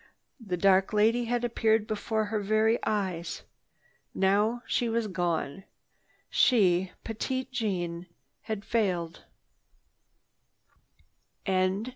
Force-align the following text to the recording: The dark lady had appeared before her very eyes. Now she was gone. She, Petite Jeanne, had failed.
The 0.43 0.57
dark 0.57 0.93
lady 0.93 1.25
had 1.25 1.45
appeared 1.45 1.85
before 1.85 2.25
her 2.25 2.39
very 2.41 2.79
eyes. 2.87 3.43
Now 4.15 4.63
she 4.65 4.89
was 4.89 5.05
gone. 5.05 5.63
She, 6.27 6.91
Petite 7.03 7.51
Jeanne, 7.51 8.07
had 8.41 8.65
failed. 8.65 9.25